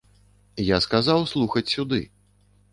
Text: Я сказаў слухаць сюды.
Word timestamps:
Я 0.75 0.79
сказаў 0.87 1.27
слухаць 1.35 1.67
сюды. 1.77 2.03